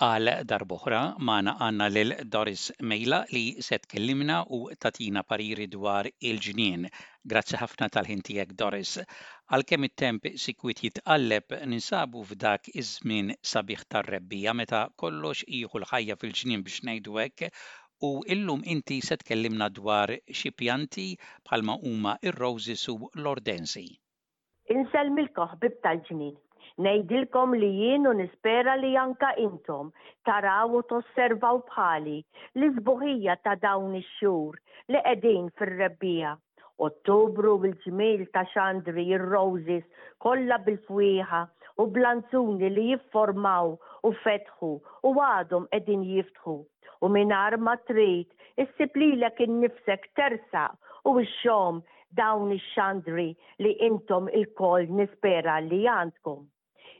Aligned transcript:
Għal 0.00 0.28
darboħra 0.50 0.98
maħna 1.28 1.52
għanna 1.64 1.86
lil 1.94 2.12
Doris 2.34 2.70
Mejla 2.90 3.16
li 3.36 3.40
se 3.66 3.76
tkellimna 3.82 4.38
u 4.56 4.60
tatina 4.80 5.20
pariri 5.28 5.66
dwar 5.74 6.08
il-ġnien. 6.28 6.86
Grazzi 7.32 7.58
ħafna 7.60 7.88
tal-ħintijek 7.92 8.54
Doris. 8.62 8.94
Għal 9.52 9.66
kem 9.68 9.88
it-temp 9.90 10.30
sikwit 10.40 10.80
jitqalleb 10.86 11.52
ninsabu 11.68 12.24
f'dak 12.30 12.72
iż-żmien 12.80 13.34
sabiħ 13.52 13.84
tar-rebbija 13.92 14.56
meta 14.62 14.86
kollox 14.96 15.44
jieħu 15.44 15.82
l-ħajja 15.82 16.16
fil-ġnien 16.22 16.64
biex 16.64 16.80
ngħidwek 16.88 17.50
u 18.08 18.14
illum 18.34 18.64
inti 18.72 19.02
se 19.04 19.20
tkellimna 19.20 19.68
dwar 19.68 20.16
xi 20.24 20.54
pjanti 20.62 21.10
bħalma 21.50 21.76
huma 21.84 22.16
ir-roses 22.30 22.88
u 22.88 22.96
l-ordensi. 23.18 23.84
Inselmilkom 24.80 25.44
koħbib 25.44 25.82
tal-ġnien 25.84 26.38
Nejdilkom 26.84 27.50
li 27.60 27.66
jienu 27.78 28.10
nispera 28.18 28.74
li 28.82 28.90
janka 28.92 29.30
intom 29.46 29.88
taraw 30.28 30.74
u 30.76 30.78
tosservaw 30.92 31.58
bħali 31.70 32.14
li 32.60 32.68
zbuħija 32.76 33.34
ta' 33.48 33.56
dawn 33.64 33.96
ix-xhur 33.98 34.54
li 34.94 35.00
qegħdin 35.08 35.50
fir-rebbija. 35.60 36.30
Ottubru 36.86 37.52
bil-ġmil 37.66 38.22
ta' 38.36 38.44
xandri 38.54 39.04
il-roses 39.18 40.06
kollha 40.26 40.56
bil-fwieħa 40.68 41.40
u 41.84 41.86
blanzuni 41.98 42.70
li 42.78 42.84
jifformaw 42.94 43.74
u 44.10 44.12
fetħu 44.22 44.70
u 45.08 45.12
għadhom 45.28 45.66
qegħdin 45.74 46.06
jiftħu. 46.12 46.54
U 47.04 47.10
minar 47.18 47.58
ma 47.66 47.74
trid 47.90 48.32
issib 48.64 48.96
lilek 49.04 49.42
innifsek 49.50 50.06
tersa 50.22 50.64
u 51.04 51.14
x-xom 51.26 51.82
dawn 52.22 52.56
ix-xandri 52.56 53.28
li 53.66 53.74
intom 53.90 54.32
il-koll 54.40 54.88
nispera 55.02 55.58
li 55.68 55.82
għandkom. 55.96 56.40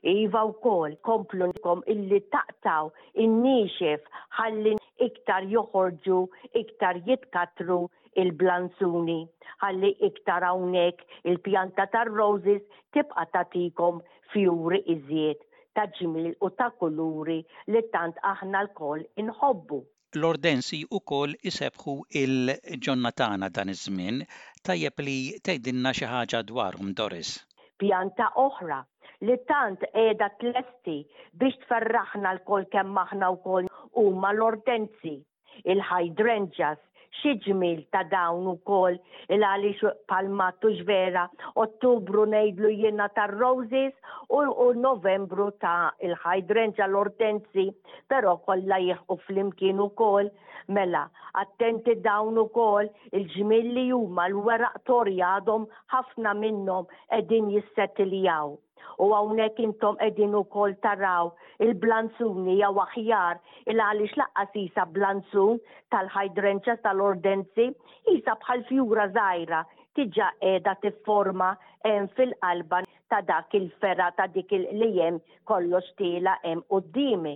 Iva 0.02 0.44
u 0.48 0.52
kol, 0.64 0.94
komplu 1.04 1.46
illi 1.92 2.20
taqtaw 2.34 2.88
in-nixef 3.22 4.06
ħalli 4.38 4.72
iktar 5.06 5.44
joħorġu, 5.52 6.20
iktar 6.60 7.00
jitkatru 7.08 7.76
il-blanzuni, 8.22 9.18
ħalli 9.64 9.90
iktar 10.08 10.42
hawnhekk 10.50 11.04
il-pjanta 11.32 11.86
tar-roses 11.96 12.62
tibqa' 12.96 13.26
tatikom 13.36 14.00
fjuri 14.32 14.80
iżjed 14.96 15.44
ta' 15.76 15.86
ġmil 16.00 16.32
u 16.40 16.50
ta' 16.62 16.70
kuluri 16.80 17.38
li 17.68 17.82
tant 17.96 18.16
aħna 18.32 18.64
l-kol 18.68 19.04
inħobbu. 19.24 19.82
L-ordensi 20.16 20.80
u 20.88 21.02
kol 21.12 21.36
isebħu 21.52 21.98
il-ġonnatana 22.22 23.52
dan 23.58 23.68
iż-żmien 23.76 24.24
tajjeb 24.66 25.04
li 25.04 25.18
tgħidilna 25.44 25.92
xi 26.00 26.08
ħaġa 26.16 26.42
dwarhom 26.54 26.96
Doris. 27.02 27.36
Pjanta 27.84 28.32
oħra 28.46 28.80
li 29.28 29.34
tant 29.48 29.82
edha 30.08 30.26
t-lesti 30.40 30.94
biex 31.40 31.56
tferraħna 31.64 32.30
l-kol 32.36 32.62
kemm 32.74 33.00
aħna 33.04 33.26
wkoll 33.34 33.66
huma 34.02 34.28
l-ordenzi, 34.34 35.12
il-hydrangeas, 35.72 36.78
xi 37.18 37.32
ta' 37.92 38.04
dawn 38.14 38.46
ukoll 38.54 38.96
il 39.36 39.42
għalix 39.48 39.80
palmattu 40.10 40.68
ġvera 40.80 41.24
ottubru 41.64 42.22
ngħidlu 42.32 42.70
jiena 42.80 43.06
tar 43.16 43.32
roses 43.42 43.92
u 44.36 44.66
novembru 44.86 45.48
ta' 45.62 45.90
il 46.06 46.14
hydrangea 46.24 46.86
l-ortenzi, 46.86 47.66
però 48.10 48.32
kollha 48.46 48.78
jieħu 48.86 49.14
flimkien 49.26 49.80
ukoll 49.88 50.30
mela 50.74 51.04
attenti 51.42 51.98
dawn 52.08 52.38
ukoll 52.46 52.88
il-ġmil 53.12 53.68
li 53.74 53.86
huma 53.92 54.28
l-weraq 54.32 54.80
torjadom 54.88 55.68
ħafna 55.96 56.32
minnhom 56.40 56.84
qegħdin 57.12 57.52
jissettiljaw. 57.58 58.56
U 59.04 59.08
għawnek 59.14 59.58
intom 59.64 59.98
edin 60.04 60.34
u 60.38 60.40
kol 60.52 60.74
taraw 60.84 61.26
il-blanzuni 61.64 62.54
jew 62.60 62.70
aħjar 62.84 63.40
il-għalix 63.72 64.16
laqqas 64.20 64.54
jisa 64.60 64.84
blanzun 64.96 65.58
tal-ħajdrenċa 65.94 66.76
tal-ordenzi 66.86 67.66
jisa 68.10 68.34
bħal 68.44 68.64
fjura 68.70 69.06
zaħira 69.18 69.60
tiġa 69.98 70.30
edha 70.52 70.74
tifforma 70.84 71.50
fil-qalba 72.16 72.82
ta' 73.12 73.20
dak 73.30 73.56
il-ferra 73.60 74.08
ta' 74.18 74.28
dik 74.36 74.56
li 74.78 74.90
jem 74.96 75.20
kollox 75.50 75.92
tila 76.00 76.38
jem 76.44 76.64
u 76.76 76.80
d 76.96 77.06
il 77.12 77.30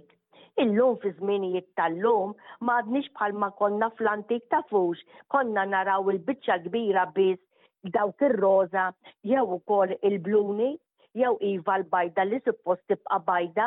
Illum 0.63 0.93
fi 1.03 1.11
żminijiet 1.17 1.73
tal-lum 1.81 2.31
m'għadniex 2.67 3.09
bħalma 3.19 3.49
konna 3.61 3.89
fl-antik 3.97 4.45
ta' 4.55 4.61
fux, 4.71 5.01
konna 5.35 5.65
naraw 5.71 6.11
il-biċċa 6.13 6.61
kbira 6.69 7.09
biss 7.17 7.91
dawk 7.97 8.23
ir-roża 8.29 8.85
jew 9.33 9.43
ukoll 9.59 9.97
il-bluni 10.01 10.71
jew 11.19 11.33
iva 11.51 11.75
l-bajda 11.81 12.25
li 12.29 12.39
suppost 12.47 12.83
tibqa' 12.93 13.19
bajda 13.29 13.67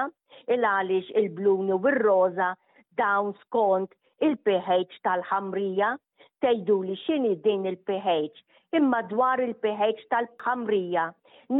il 0.55 0.67
għaliex 0.69 1.13
il-bluni 1.21 1.75
u 1.75 1.79
r-roża 1.91 2.49
dawn 3.01 3.31
skont 3.43 3.95
il-pH 4.27 4.99
tal-ħamrija 5.07 5.93
tgħidu 6.43 6.77
li 6.89 6.97
x'inhi 7.03 7.31
din 7.47 7.65
il-pH 7.71 8.79
imma 8.81 9.01
dwar 9.13 9.43
il-pH 9.47 10.07
tal-ħamrija 10.13 11.07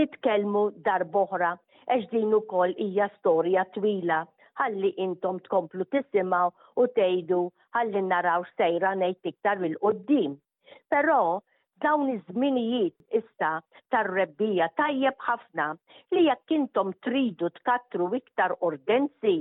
nitkellmu 0.02 0.66
darboħra 0.90 1.54
għax 1.96 2.10
din 2.16 2.36
ukoll 2.42 2.76
hija 2.88 3.08
storja 3.18 3.64
twila 3.78 4.22
ħalli 4.60 4.92
intom 5.08 5.38
tkomplu 5.46 5.86
tisimaw 5.94 6.52
u 6.82 6.88
tejdu 6.98 7.42
ħalli 7.78 8.02
naraw 8.08 8.44
sejra 8.58 8.96
nejt 8.98 9.30
iktar 9.32 9.62
mill-qoddim. 9.62 10.32
Però 10.92 11.20
dawn 11.82 12.10
iż-żminijiet 12.16 12.96
issa 13.20 13.50
tar-rebbija 13.94 14.66
tajjeb 14.80 15.16
ħafna 15.28 15.66
li 16.16 16.24
jekk 16.28 16.54
intom 16.56 16.94
tridu 17.06 17.50
tkattru 17.60 18.08
iktar 18.18 18.56
ordenzi, 18.68 19.36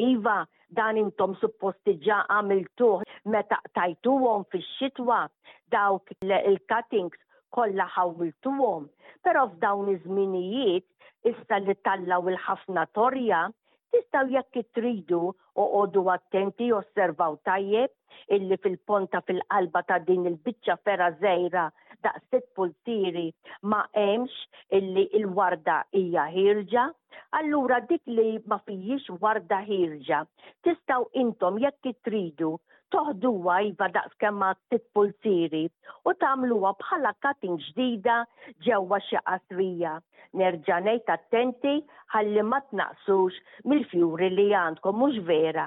iva 0.00 0.36
dan 0.78 0.96
intom 1.00 1.34
supposti 1.42 1.94
ġa 2.06 2.22
għamiltuh 2.36 3.04
meta 3.34 3.58
tajtuhom 3.78 4.46
fix-xitwa 4.54 5.20
dawk 5.74 6.14
il-cuttings 6.22 7.20
kollha 7.54 7.86
ħawiltuhom. 7.96 8.88
Però 9.24 9.44
f'dawn 9.52 9.92
iż-żminijiet 9.96 10.86
issa 11.34 11.60
li 11.64 11.76
tallaw 11.86 12.24
il-ħafna 12.32 12.88
torja 12.96 13.44
Tistaw 13.94 14.26
jekk 14.26 14.66
tridu 14.74 15.20
għodu 15.54 16.00
attenti 16.14 16.66
osservaw 16.74 17.36
tajjeb 17.46 17.92
illi 18.36 18.56
fil-ponta 18.64 19.20
fil-qalba 19.28 19.82
ta' 19.90 20.00
din 20.08 20.24
il-biċċa 20.30 20.76
fera 20.88 21.06
żejra 21.20 21.68
da' 22.06 22.14
sitt 22.24 22.48
pultiri 22.58 23.22
ma' 23.70 23.84
emx 24.06 24.34
illi 24.80 25.06
il-warda 25.20 25.78
hija 26.00 26.26
hirġa, 26.34 26.88
allura 27.38 27.78
dik 27.92 28.02
li 28.18 28.26
ma' 28.50 28.58
fijiex 28.66 29.14
warda 29.22 29.62
hirġa, 29.70 30.24
Tistaw 30.66 31.06
intom 31.22 31.62
jekk 31.62 31.94
tridu 32.10 32.56
toħduwa 32.94 33.54
iva 33.68 33.86
daqs 33.94 34.14
kemma 34.22 34.52
titpulsiri 34.70 35.62
u 36.06 36.12
tamluwa 36.22 36.70
bħala 36.78 37.10
katin 37.24 37.56
ġdida 37.64 38.18
ġewwa 38.66 39.00
xi 39.06 39.18
qasrija. 39.26 39.94
Nerġa' 40.38 40.78
ngħid 40.86 41.10
attenti 41.16 41.74
ħalli 42.14 42.44
ma 42.50 42.60
tnaqsux 42.70 43.42
mill-fjuri 43.70 44.30
li 44.36 44.46
għandkom 44.60 45.00
mhux 45.02 45.20
vera. 45.30 45.66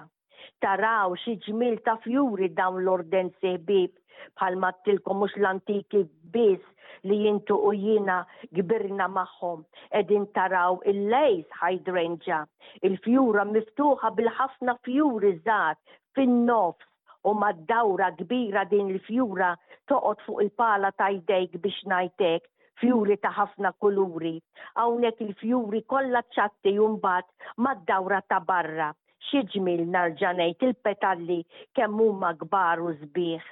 Taraw 0.64 1.18
xi 1.26 1.36
ġmil 1.48 1.76
ta' 1.88 1.98
fjuri 2.08 2.48
dawn 2.56 2.80
l-orden 2.86 3.34
seħbib 3.42 3.98
bħal 4.40 4.56
ma 4.62 4.72
tilkom 4.88 5.20
mhux 5.22 5.36
l-antiki 5.42 6.06
biss 6.32 6.92
li 7.08 7.20
jintu 7.28 7.60
u 7.70 7.76
jina 7.78 8.22
gbirna 8.56 9.10
maħħom. 9.20 9.66
Edin 10.00 10.30
taraw 10.38 10.80
il-lejs 10.94 11.48
hydrangea, 11.60 12.40
il-fjura 12.88 13.44
miftuħa 13.52 14.16
bil-ħafna 14.18 14.78
fjuri 14.88 15.36
zaħt 15.46 16.00
fin-nofs 16.18 16.88
u 17.30 17.34
mad-dawra 17.42 18.08
kbira 18.20 18.62
din 18.72 18.88
il-fjura 18.94 19.50
toqgħod 19.92 20.22
fuq 20.28 20.44
il-pala 20.44 20.92
tajdejk 21.02 21.58
biex 21.66 21.80
najtek 21.94 22.48
fjuri 22.82 23.18
ta' 23.26 23.32
ħafna 23.40 23.72
kuluri. 23.84 24.32
Hawnhekk 24.80 25.26
il-fjuri 25.26 25.82
kollha 25.96 26.22
ċatti 26.38 26.74
mbagħad 26.94 27.28
mad-dawra 27.68 28.22
ta' 28.32 28.40
barra. 28.52 28.90
Xi 29.28 29.62
narġanejt 29.98 30.64
il-petalli 30.70 31.42
kemm 31.82 32.00
huma 32.08 32.32
kbar 32.46 32.80
u 32.88 32.94
sbieħ. 33.04 33.46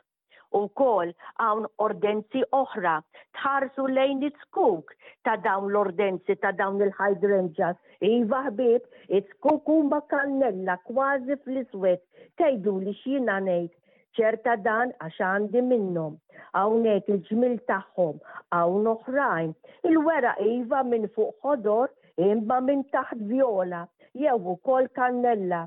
U 0.59 0.61
kol 0.79 1.11
għawn 1.43 1.65
ordenzi 1.85 2.41
oħra 2.57 2.95
tħarsu 3.37 3.85
lejn 3.97 4.21
it-skuk 4.27 4.93
ta' 5.27 5.35
dawn 5.45 5.69
l-ordenzi 5.71 6.35
ta' 6.43 6.51
dawn 6.59 6.81
il-hydrangeas. 6.87 7.77
Iva 8.09 8.43
ħbib, 8.49 8.83
it-skuk 9.17 9.71
huma 9.75 9.99
kannella 10.13 10.75
kważi 10.89 11.37
fl-iswed 11.39 12.03
tejdu 12.41 12.75
li 12.83 12.93
xina 13.01 13.39
ngħid 13.47 13.71
ċerta 14.17 14.55
dan 14.63 14.93
għax 15.03 15.17
għandi 15.27 15.61
minnom, 15.69 16.13
għawnek 16.55 17.09
il-ġmil 17.13 17.57
taħħom, 17.71 18.21
għawn 18.55 18.87
oħrajn, 18.93 19.51
il-wera 19.89 20.35
iva 20.51 20.83
minn 20.87 21.09
fuq 21.17 21.33
ħodor, 21.43 21.91
imba 22.29 22.61
minn 22.63 22.85
taħt 22.95 23.25
viola, 23.31 23.81
jew 24.15 24.37
ukoll 24.53 24.87
kannella, 24.95 25.65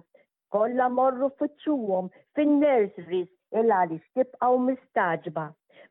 kolla 0.49 0.87
morru 0.89 1.29
fuċċuhom 1.43 2.09
fin-nurseries 2.35 3.29
illa 3.57 3.81
li 3.91 3.97
għaw 4.23 4.57
mistaġba. 4.67 5.45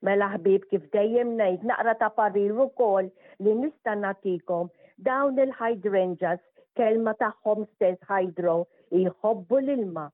Mela 0.08 0.26
ħbib 0.36 0.68
kif 0.72 0.84
dejjem 0.96 1.30
ngħid 1.38 1.64
naqra 1.70 1.94
ta' 2.02 2.10
parir 2.18 2.54
kol 2.82 3.08
li 3.46 3.54
nista' 3.62 3.96
nagħtikom 4.02 4.68
dawn 5.08 5.40
il-hydrangeas 5.44 6.42
kelma 6.82 7.14
tagħhom 7.22 7.64
stess 7.74 8.00
hydro 8.12 8.58
jħobbu 9.00 9.60
l-ilma. 9.62 10.06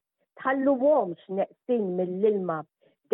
Tħalluhomx 0.42 1.28
neqsin 1.42 1.92
mill-ilma 1.98 2.62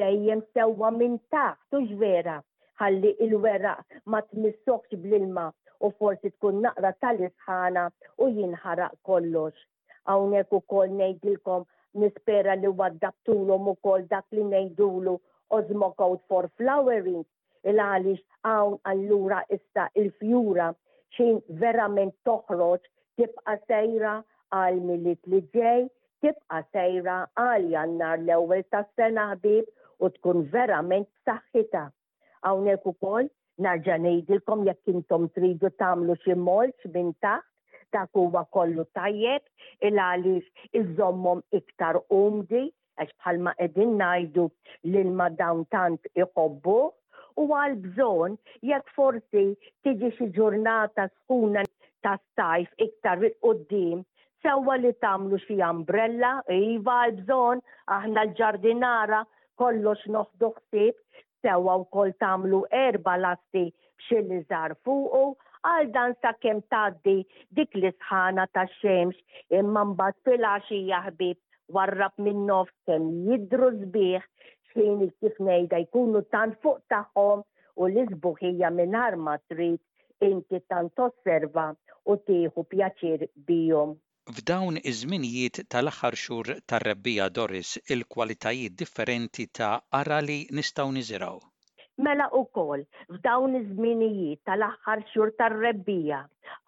dejjem 0.01 0.43
sewwa 0.53 0.91
minn 0.99 1.17
taħt 1.35 1.79
u 1.79 1.81
ġvera 1.93 2.37
ħalli 2.83 3.15
il-weraq 3.25 3.99
ma 4.13 4.21
tmissokx 4.29 4.93
bl-ilma 5.07 5.47
u 5.81 5.89
forsi 5.97 6.29
tkun 6.35 6.61
naqra 6.67 6.93
tal-isħana 7.01 7.87
u 8.21 8.29
jinħaraq 8.37 9.01
kollox. 9.09 9.55
Hawnhekk 10.09 10.53
ukoll 10.61 10.93
ngħidilkom 11.01 11.65
nispera 11.97 12.53
li 12.61 12.67
waddabtulhom 12.79 13.63
ukoll 13.73 14.03
dak 14.11 14.25
li 14.35 14.43
ngħidulu 14.45 15.15
Ozmo 15.57 15.87
Code 15.99 16.21
for 16.29 16.47
Flowering 16.57 17.23
il-għalix 17.69 18.21
għawn 18.49 18.75
allura 18.91 19.39
issa 19.55 19.85
il-fjura 20.01 20.67
xin 21.17 21.39
verament 21.63 22.13
toħroġ 22.29 22.85
tibqa 23.19 23.55
sejra 23.71 24.13
għal 24.59 24.83
millit 24.91 25.21
li 25.33 25.41
ġej, 25.55 25.89
tibqa 26.21 26.61
sejra 26.75 27.17
għal 27.45 27.65
jannar 27.73 28.21
l-ewel 28.21 28.61
ta' 28.69 28.85
sena 28.93 29.25
ħbib 29.33 29.73
u 30.05 30.09
tkun 30.19 30.45
verament 30.53 31.09
saħħita. 31.27 31.83
Għawnek 32.45 32.85
u 32.85 32.93
kol, 33.03 33.27
narġanejdilkom 33.65 34.61
jekk 34.69 34.93
intom 34.93 35.27
tridu 35.35 35.73
tamlu 35.81 36.15
xi 36.21 36.37
molċ 36.37 36.93
minn 36.93 37.15
taħt 37.25 37.48
dak 37.93 38.09
huwa 38.15 38.41
kollu 38.53 38.83
tajjeb 38.97 39.45
il 39.87 39.99
għaliex 40.03 40.67
iżommhom 40.81 41.39
iktar 41.59 41.97
umdi 42.17 42.61
għax 43.03 43.13
bħalma 43.21 43.53
qegħdin 43.61 43.93
ngħidu 44.01 44.45
l-ilma 44.91 45.27
dawn 45.39 45.63
tant 45.73 46.07
iqobbu, 46.23 46.75
u 47.39 47.43
għal 47.59 47.75
bżon 47.85 48.35
jekk 48.71 48.93
forsi 48.97 49.45
tiġi 49.87 50.11
xi 50.17 50.27
ġurnata 50.37 51.07
skuna 51.15 51.63
ta' 52.05 52.13
stajf 52.31 52.71
iktar 52.87 53.23
qoddim 53.45 54.03
sewwa 54.43 54.77
li 54.79 54.91
tagħmlu 55.03 55.39
xi 55.47 55.57
umbrella, 55.69 56.33
iva 56.59 57.01
għal 57.05 57.17
bżon 57.23 57.63
aħna 57.97 58.27
l-ġardinara 58.29 59.23
kollox 59.59 60.05
noħdu 60.15 60.53
ħsieb 60.57 61.03
sewwa 61.47 61.79
wkoll 61.85 62.13
tagħmlu 62.23 62.63
erba' 62.87 63.17
lasti 63.25 63.67
li 64.09 64.43
żar 64.47 64.75
fuqu 64.83 65.25
għal 65.67 65.87
dan 65.95 66.13
sakemm 66.25 66.59
tgħaddi 66.73 67.13
dik 67.57 67.73
l-isħana 67.77 68.45
tax-xemx 68.57 69.57
imma 69.61 69.81
mbagħad 69.89 70.19
fil-għaxija 70.27 70.99
warrab 71.77 72.15
minn 72.27 72.45
nofs 72.51 72.75
kemm 72.89 73.09
jidru 73.27 73.67
sbieħ 73.79 74.23
xejn 74.75 75.01
kif 75.23 75.35
ngħidha 75.47 75.81
jkunu 75.87 76.21
tan 76.35 76.53
fuq 76.61 76.79
tagħhom 76.93 77.43
u 77.83 77.89
l-isbuħija 77.91 78.69
minn 78.77 78.95
ma 79.25 79.35
trid 79.53 79.81
inti 80.29 80.61
tant 80.71 80.95
tosserva 81.01 81.67
u 82.11 82.15
tieħu 82.29 82.65
pjaċir 82.75 83.27
bijom. 83.51 83.97
F'dawn 84.39 84.79
iż-żminijiet 84.89 85.63
tal-aħħar 85.75 86.15
xhur 86.23 86.53
tar-rebbija 86.71 87.27
Doris 87.39 87.75
il-kwalitajiet 87.97 88.79
differenti 88.85 89.49
ta' 89.59 89.75
arali 90.03 90.39
nistgħu 90.55 90.91
niżiraw. 91.01 91.37
Mela 92.05 92.25
u 92.39 92.45
kol, 92.55 92.83
f'dawn 93.13 93.57
iż-żminijiet 93.59 94.39
tal-aħħar 94.47 95.01
xhur 95.09 95.31
tar-rebbija, 95.41 96.19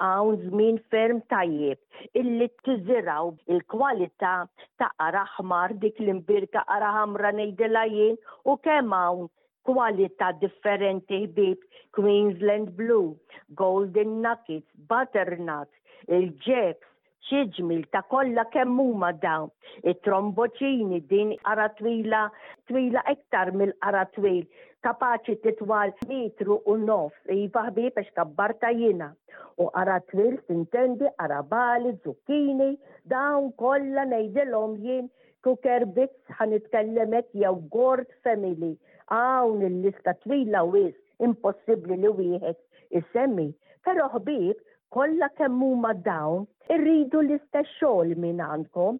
hawn 0.06 0.36
żmien 0.42 0.80
ferm 0.94 1.22
tajjeb 1.34 1.80
illi 2.22 2.50
tiżiraw 2.66 3.30
il-kwalità 3.56 4.34
ta' 4.82 4.90
qara 5.04 5.24
ħmar 5.38 5.78
dik 5.86 6.04
l-imbirka 6.04 6.66
qara 6.74 6.92
ħamra 6.98 7.32
ngħidilha 7.38 7.86
jien 7.94 8.20
u 8.44 8.58
kemm 8.68 8.92
hawn 9.00 9.32
kwalità 9.70 10.34
differenti 10.44 11.24
ħbib 11.30 11.64
Queensland 11.96 12.76
Blue, 12.76 13.16
Golden 13.64 14.18
Nuggets, 14.28 14.68
Butternut, 14.92 15.72
il-Jacks, 16.12 16.91
ċiġmil 17.30 17.82
ta' 17.94 18.00
kolla 18.12 18.44
kemmuma 18.54 19.10
daw. 19.24 19.48
Il-tromboċini 19.90 21.00
din 21.12 21.34
qara 21.46 21.68
twila, 21.80 22.22
twila 22.70 23.04
iktar 23.14 23.52
mill-qara 23.60 24.06
twil, 24.16 24.40
kapaċi 24.88 25.36
titwal 25.46 25.94
metru 26.10 26.58
u 26.74 26.78
nof, 26.86 27.12
jibahbi 27.30 27.86
iva 27.90 28.00
biex 28.00 28.16
kabbarta 28.18 28.72
jina. 28.80 29.12
U 29.62 29.68
ara 29.82 30.00
twil 30.10 30.40
tintendi 30.48 31.10
arabali, 31.26 31.92
zucchini, 32.06 32.72
dawn 33.14 33.52
kolla 33.62 34.06
nejdelom 34.16 34.80
jien 34.86 35.10
kukerbit 35.46 36.34
ħanitkellemek 36.40 37.30
jew 37.44 37.54
gord 37.78 38.10
family. 38.26 38.74
Hawn 39.14 39.62
il-lista 39.70 40.16
twila 40.26 40.64
wis, 40.74 40.96
impossibli 41.20 41.98
li 42.06 42.12
wieħed 42.18 43.00
isemmi. 43.02 43.50
Pero 43.86 44.08
ħbib, 44.16 44.56
kollha 44.94 45.28
kemm 45.40 45.60
huma 45.66 45.94
dawn 46.08 46.44
irridu 46.76 47.22
l-istess 47.26 47.72
xogħol 47.82 48.14
minn 48.24 48.44
għandkom 48.48 49.00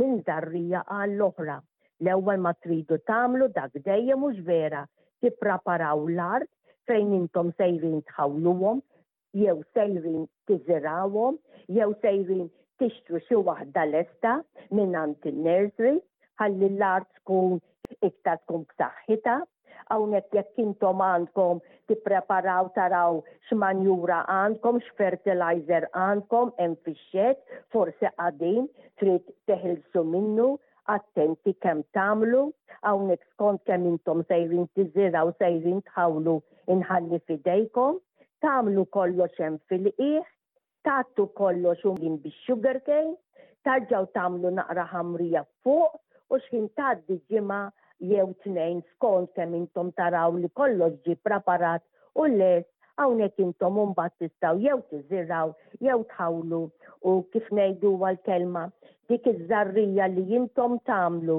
minn 0.00 0.22
darrija 0.28 0.84
għall 1.00 1.26
oħra 1.30 1.56
L-ewwel 2.04 2.40
ma 2.44 2.50
tridu 2.64 2.96
tagħmlu 3.10 3.48
dak 3.56 3.74
dejjem 3.86 4.20
mhux 4.22 4.38
vera 4.46 4.84
tippraparaw 5.22 6.02
l-art 6.12 6.48
fejn 6.88 7.10
intom 7.22 7.50
sejrin 7.60 7.98
tħawluhom 8.12 8.80
jew 9.44 9.56
sejrin 9.76 10.24
tiżirawhom 10.50 11.40
jew 11.78 11.90
sejrin 12.04 12.46
tixtru 12.82 13.20
xi 13.28 13.40
waħda 13.50 13.84
lesta 13.94 14.36
minn 14.78 14.96
għand 15.02 15.24
in-nursery 15.32 15.98
ħalli 16.40 16.68
l-art 16.74 17.08
tkun 17.22 17.58
iktar 18.08 18.40
tkun 18.44 18.64
b'saħħitha 18.74 19.38
hawnhekk 19.90 20.36
jekk 20.40 20.64
intom 20.68 21.00
għandkom 21.12 21.64
tippreparaw 21.90 22.70
taraw 22.78 23.16
x'manjura 23.50 24.20
għandkom, 24.32 24.78
x'fertilizer 24.86 25.86
għandkom 26.02 26.52
hemm 26.60 26.76
fix-xed, 26.86 27.40
forsi 27.74 28.10
għadin 28.14 28.68
trid 29.02 29.26
teħilsu 29.50 30.04
minnu, 30.06 30.52
attenti 30.94 31.52
kemm 31.62 31.82
tagħmlu, 31.94 32.44
hawnhekk 32.86 33.26
skont 33.32 33.64
kemm 33.68 33.88
intom 33.94 34.22
sejrin 34.30 34.68
tiżiraw 34.78 35.32
sejrin 35.42 35.82
tħawlu 35.90 36.36
inħalli 36.76 37.18
fidejkom, 37.28 37.98
tagħmlu 38.46 38.86
kollox 38.94 39.42
hemm 39.42 39.58
fil-qiegħ, 39.70 40.28
tattu 40.86 41.26
kollox 41.38 41.84
u 41.90 41.96
min 41.98 42.20
bix-sugarcane, 42.22 43.16
tarġaw 43.66 44.06
tagħmlu 44.14 44.54
naqra 44.60 44.86
ħamrija 44.94 45.42
fuq 45.66 45.98
u 46.30 46.38
xħin 46.38 46.70
taddi 46.78 47.18
ġimgħa 47.34 47.64
jew 48.00 48.34
tnejn 48.44 48.80
skont 48.94 49.30
kemm 49.36 49.54
intom 49.58 49.90
taraw 50.00 50.32
li 50.42 50.48
kollox 50.60 50.94
ġi 51.06 51.14
preparat 51.26 51.82
u 52.20 52.24
les 52.38 52.64
hawnhekk 53.00 53.42
intom 53.46 53.78
mbagħad 53.92 54.16
tistgħu 54.24 54.64
jew 54.66 54.78
tiżirraw 54.92 55.52
jew 55.86 55.98
tħawlu 56.14 56.62
u 57.08 57.12
kif 57.34 57.50
ngħidu 57.56 57.92
għal-kelma 58.10 58.64
dik 59.12 59.30
iż-żarrija 59.34 60.08
li 60.16 60.26
intom 60.40 60.78
tagħmlu 60.90 61.38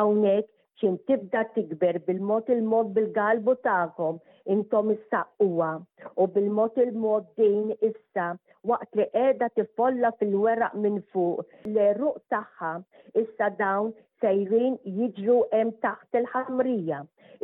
hawnhekk 0.00 0.54
ċim 0.80 0.94
tibda 1.08 1.40
tikber 1.54 1.96
bil-mod 2.06 2.46
il-mod 2.52 2.92
bil-galbu 2.96 3.52
ta'kom 3.64 4.20
intom 4.54 4.92
issa 4.94 5.20
huwa 5.42 5.70
u 6.16 6.26
bil-mod 6.36 6.78
il-mod 6.84 7.26
din 7.40 7.74
issa 7.88 8.28
waqt 8.70 8.96
li 9.00 9.06
qiegħda 9.16 9.48
tifolla 9.58 10.12
fil-weraq 10.22 10.78
minn 10.84 10.96
fuq 11.12 11.44
l-ruq 11.72 12.16
tagħha 12.34 12.70
issa 13.24 13.50
dawn 13.58 13.90
sejrin 14.24 14.78
jiġru 14.98 15.36
hemm 15.52 15.72
taħt 15.84 16.18
il-ħamrija. 16.22 16.96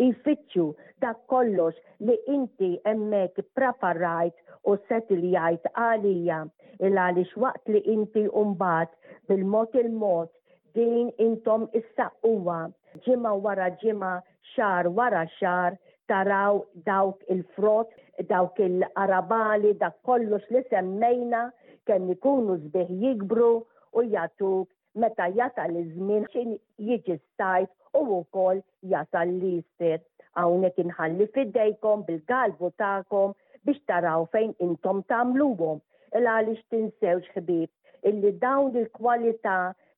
Ifittxu 0.06 0.64
dak 1.04 1.20
kollox 1.32 1.76
li 2.08 2.16
inti 2.36 2.68
hemmhekk 2.88 3.44
preparajt 3.58 4.34
u 4.64 4.74
seti 4.88 5.16
li 5.22 5.30
jgħid 5.38 5.68
għalija 5.84 6.40
il 6.88 6.98
għaliex 7.04 7.40
waqt 7.44 7.68
li 7.72 7.80
inti 7.96 8.24
umbat 8.44 8.92
bil-mod 9.30 9.78
il-mod 9.84 10.32
din 10.76 11.08
intom 11.28 11.68
issa 11.80 12.10
huwa 12.28 12.58
ġimma 13.04 13.32
wara 13.44 13.68
ġimma, 13.82 14.12
xar 14.54 14.88
wara 14.98 15.22
xar, 15.38 15.76
taraw 16.08 16.60
dawk 16.88 17.18
il-frott, 17.34 17.90
dawk 18.30 18.60
il-arabali, 18.66 19.72
dak 19.82 19.96
kollox 20.06 20.44
li 20.54 20.62
semmejna 20.70 21.42
kemm 21.86 22.08
ikunu 22.14 22.56
zbih 22.64 22.88
jikbru 23.02 23.50
u 23.98 24.00
jatuk 24.14 24.68
meta 25.00 25.26
jata 25.36 25.66
li 25.72 25.82
żmien 25.92 26.24
xin 26.32 26.52
jiġi 26.88 27.18
stajt 27.18 27.70
u 27.98 28.00
wkoll 28.12 28.62
jata 28.92 29.22
li 29.28 29.52
jistir. 29.56 29.98
Hawnhekk 30.38 30.82
inħalli 30.84 31.26
fidejkom 31.34 32.02
bil-galbu 32.08 32.70
tagħkom 32.82 33.32
biex 33.64 33.80
taraw 33.88 34.26
fejn 34.34 34.50
intom 34.66 35.02
tagħmluhom. 35.12 35.78
Il 36.16 36.28
għaliex 36.32 36.66
tinsewx 36.74 37.30
ħbib 37.36 37.70
illi 38.10 38.30
dawn 38.44 38.76
il-kwalità 38.82 39.54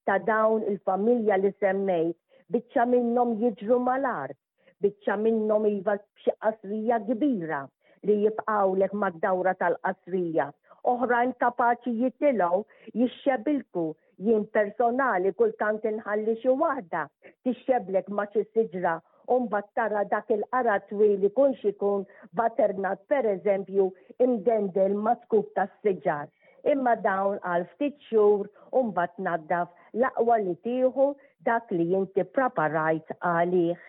ta' 0.09 0.19
dawn 0.31 0.63
il-familja 0.71 1.37
li 1.43 1.51
semmejt 1.63 2.17
biċċa 2.53 2.85
minnhom 2.91 3.35
jiġru 3.43 3.79
mal-art, 3.87 4.37
biċċa 4.83 5.17
minnhom 5.23 5.67
iva 5.71 5.97
qasrija 6.25 7.01
kbira 7.09 7.63
li 8.09 8.17
jibqgħu 8.25 8.77
lek 8.83 8.95
mad-dawra 9.03 9.53
tal-qasrija. 9.61 10.49
Oħrajn 10.95 11.33
kapaċi 11.43 11.95
jitilgħu 12.01 12.63
jixxebilku 13.03 13.85
jien 14.29 14.47
personali 14.57 15.33
kultant 15.41 15.85
inħalli 15.93 16.37
xi 16.41 16.55
waħda 16.63 17.05
tixxeblek 17.49 18.13
ma 18.15 18.25
xi 18.33 18.47
siġra 18.53 18.97
mbagħad 19.29 19.73
tara 19.77 20.05
dak 20.09 20.31
il-qara 20.39 20.79
twili 20.89 21.29
kun 21.37 21.53
xikun 21.61 22.07
baternat 22.39 23.03
per 23.13 23.29
eżempju 23.35 23.91
imdendel 24.25 24.95
ma 25.05 25.19
skup 25.25 25.51
ta' 25.59 25.69
siġar. 25.83 26.31
Imma 26.73 26.95
dawn 27.05 27.37
għal 27.47 27.67
ftit 27.75 27.99
xhur 28.09 28.49
umbat 28.81 29.13
naddaf 29.23 29.69
laqwa 30.03 30.39
li 30.43 30.57
tieħu 30.65 31.13
dak 31.47 31.71
li 31.77 31.87
jinti 31.93 32.25
preparajt 32.39 33.15
għalih. 33.21 33.89